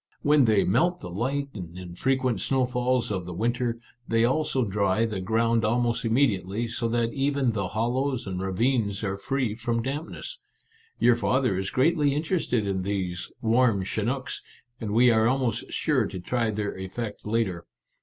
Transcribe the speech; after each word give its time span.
When 0.23 0.45
they 0.45 0.63
melt 0.63 0.99
the 0.99 1.11
light 1.11 1.49
and 1.53 1.75
infre 1.77 2.19
quent 2.19 2.39
snowfalls 2.39 3.11
of 3.11 3.27
the 3.27 3.35
winter, 3.35 3.79
they 4.07 4.25
also 4.25 4.65
dry 4.65 5.05
the 5.05 5.19
ground 5.21 5.63
almost 5.63 6.03
immediately, 6.03 6.67
so 6.69 6.87
that 6.87 7.13
even 7.13 7.51
the 7.51 7.67
hollows 7.67 8.25
and 8.25 8.41
ravines 8.41 9.03
are 9.03 9.15
free 9.15 9.53
from 9.53 9.83
dampness. 9.83 10.39
Your 10.97 11.15
father 11.15 11.55
is 11.55 11.69
greatly 11.69 12.15
interested 12.15 12.65
in 12.65 12.81
these 12.81 13.31
i 13.31 13.45
warm 13.45 13.83
chinooks/ 13.83 14.41
and 14.79 14.89
we 14.89 15.11
are 15.11 15.27
almost 15.27 15.71
sure 15.71 16.07
to 16.07 16.19
try 16.19 16.49
their 16.49 16.75
effect 16.75 17.23
later. 17.27 17.67